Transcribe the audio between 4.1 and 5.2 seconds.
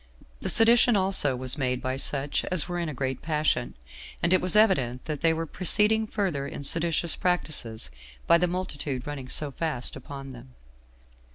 and it was evident